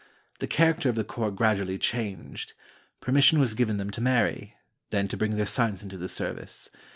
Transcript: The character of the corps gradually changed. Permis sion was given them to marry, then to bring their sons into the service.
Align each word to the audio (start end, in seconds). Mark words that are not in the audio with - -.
The 0.39 0.47
character 0.47 0.89
of 0.89 0.95
the 0.95 1.03
corps 1.03 1.29
gradually 1.29 1.77
changed. 1.77 2.53
Permis 3.01 3.23
sion 3.25 3.39
was 3.39 3.53
given 3.53 3.77
them 3.77 3.91
to 3.91 4.01
marry, 4.01 4.55
then 4.89 5.07
to 5.09 5.15
bring 5.15 5.35
their 5.35 5.45
sons 5.45 5.83
into 5.83 5.95
the 5.95 6.09
service. 6.09 6.71